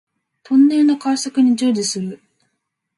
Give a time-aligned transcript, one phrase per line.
[0.41, 2.23] トンネルの開削に従事する